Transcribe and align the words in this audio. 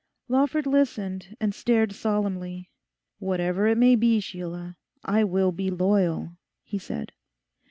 Lawford 0.27 0.65
listened 0.65 1.37
and 1.39 1.53
stared 1.53 1.93
solemnly. 1.93 2.71
'Whatever 3.19 3.67
it 3.67 3.77
may 3.77 3.93
be, 3.95 4.19
Sheila, 4.19 4.75
I 5.03 5.23
will 5.23 5.51
be 5.51 5.69
loyal,' 5.69 6.37
he 6.63 6.79
said. 6.79 7.11